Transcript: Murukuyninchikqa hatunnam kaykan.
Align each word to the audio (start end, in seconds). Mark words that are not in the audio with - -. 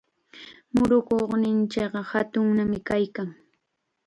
Murukuyninchikqa 0.73 1.99
hatunnam 2.09 2.71
kaykan. 2.87 3.29